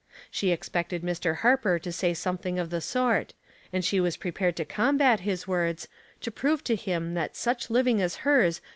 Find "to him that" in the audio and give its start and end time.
6.63-7.35